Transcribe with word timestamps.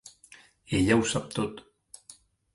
Ella 0.77 0.97
ho 1.01 1.05
sap 1.11 1.29
tot. 1.37 1.63